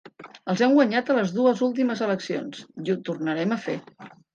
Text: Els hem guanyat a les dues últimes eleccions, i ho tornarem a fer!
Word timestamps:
Els 0.53 0.63
hem 0.67 0.73
guanyat 0.77 1.11
a 1.11 1.19
les 1.19 1.35
dues 1.37 1.63
últimes 1.69 2.03
eleccions, 2.09 2.67
i 2.89 2.97
ho 2.99 3.01
tornarem 3.13 3.59
a 3.61 3.65
fer! 3.69 3.83